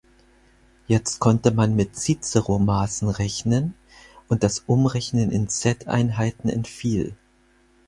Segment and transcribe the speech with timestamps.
[0.87, 3.75] Jetzt konnte man mit Cicero-Maßen rechnen
[4.29, 7.15] und das Umrechnen in Set-Einheiten entfiel.